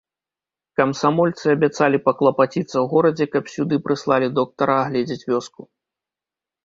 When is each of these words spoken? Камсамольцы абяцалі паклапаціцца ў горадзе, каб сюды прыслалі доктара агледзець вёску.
Камсамольцы 0.79 1.45
абяцалі 1.57 1.97
паклапаціцца 2.07 2.63
ў 2.79 2.83
горадзе, 2.93 3.25
каб 3.35 3.53
сюды 3.57 3.75
прыслалі 3.85 4.27
доктара 4.41 4.75
агледзець 4.85 5.23
вёску. 5.31 5.61